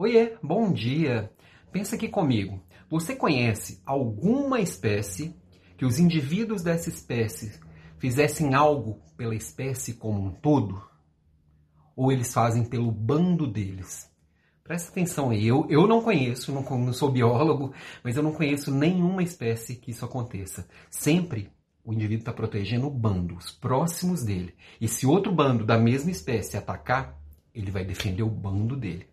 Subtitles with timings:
[0.00, 1.28] Oiê, bom dia.
[1.72, 2.62] Pensa aqui comigo.
[2.88, 5.34] Você conhece alguma espécie
[5.76, 7.58] que os indivíduos dessa espécie
[7.98, 10.80] fizessem algo pela espécie como um todo?
[11.96, 14.08] Ou eles fazem pelo bando deles?
[14.62, 15.44] Presta atenção aí.
[15.44, 17.74] Eu, eu não conheço, não, não sou biólogo,
[18.04, 20.68] mas eu não conheço nenhuma espécie que isso aconteça.
[20.88, 21.50] Sempre
[21.84, 24.54] o indivíduo está protegendo o bando, os próximos dele.
[24.80, 27.18] E se outro bando da mesma espécie atacar,
[27.52, 29.08] ele vai defender o bando dele.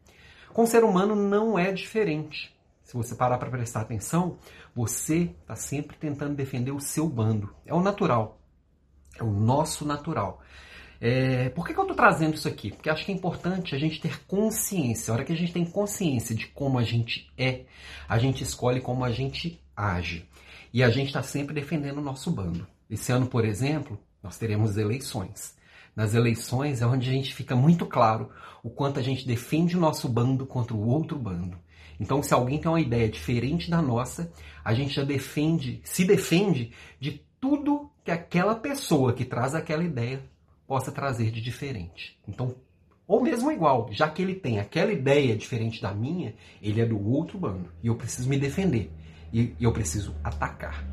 [0.55, 2.55] Com o ser humano não é diferente.
[2.81, 4.37] Se você parar para prestar atenção,
[4.73, 7.53] você está sempre tentando defender o seu bando.
[7.65, 8.39] É o natural.
[9.19, 10.41] É o nosso natural.
[11.01, 12.71] É, por que, que eu estou trazendo isso aqui?
[12.71, 15.11] Porque acho que é importante a gente ter consciência.
[15.11, 17.65] A hora que a gente tem consciência de como a gente é,
[18.07, 20.25] a gente escolhe como a gente age.
[20.71, 22.65] E a gente está sempre defendendo o nosso bando.
[22.89, 25.53] Esse ano, por exemplo, nós teremos eleições.
[25.95, 28.29] Nas eleições é onde a gente fica muito claro
[28.61, 31.57] o quanto a gente defende o nosso bando contra o outro bando.
[31.99, 34.31] Então, se alguém tem uma ideia diferente da nossa,
[34.63, 40.21] a gente já defende, se defende de tudo que aquela pessoa que traz aquela ideia
[40.67, 42.19] possa trazer de diferente.
[42.27, 42.55] Então,
[43.07, 46.99] ou mesmo igual, já que ele tem aquela ideia diferente da minha, ele é do
[47.07, 48.91] outro bando e eu preciso me defender
[49.31, 50.83] e eu preciso atacar.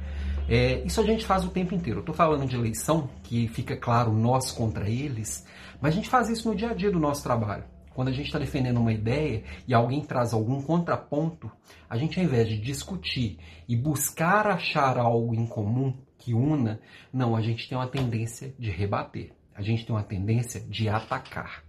[0.49, 1.99] É, isso a gente faz o tempo inteiro.
[1.99, 5.47] Eu estou falando de eleição, que fica claro nós contra eles,
[5.81, 7.65] mas a gente faz isso no dia a dia do nosso trabalho.
[7.95, 11.51] Quando a gente está defendendo uma ideia e alguém traz algum contraponto,
[11.89, 16.81] a gente, ao invés de discutir e buscar achar algo em comum que una,
[17.13, 19.33] não, a gente tem uma tendência de rebater.
[19.55, 21.63] A gente tem uma tendência de atacar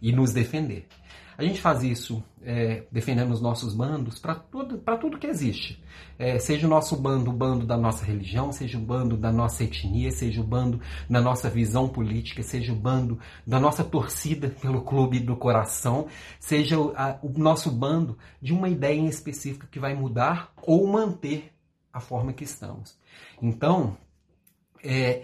[0.00, 0.86] e nos defender.
[1.38, 5.80] A gente faz isso é, defendendo os nossos bandos para tudo, tudo que existe.
[6.18, 9.62] É, seja o nosso bando o bando da nossa religião, seja o bando da nossa
[9.62, 14.82] etnia, seja o bando da nossa visão política, seja o bando da nossa torcida pelo
[14.82, 16.08] clube do coração,
[16.40, 20.88] seja o, a, o nosso bando de uma ideia em específica que vai mudar ou
[20.88, 21.52] manter
[21.92, 22.98] a forma que estamos.
[23.40, 23.96] Então,
[24.82, 25.22] é,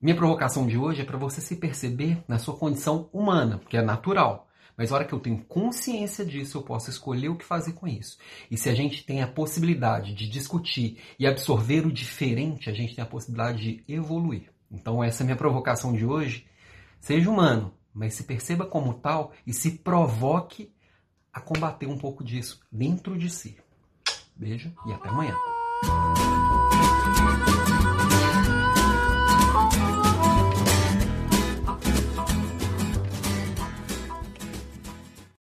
[0.00, 3.82] minha provocação de hoje é para você se perceber na sua condição humana, que é
[3.82, 4.46] natural.
[4.76, 7.88] Mas na hora que eu tenho consciência disso, eu posso escolher o que fazer com
[7.88, 8.18] isso.
[8.50, 12.94] E se a gente tem a possibilidade de discutir e absorver o diferente, a gente
[12.94, 14.50] tem a possibilidade de evoluir.
[14.70, 16.46] Então essa é a minha provocação de hoje.
[17.00, 20.70] Seja humano, mas se perceba como tal e se provoque
[21.32, 23.56] a combater um pouco disso dentro de si.
[24.36, 25.34] Beijo e até amanhã.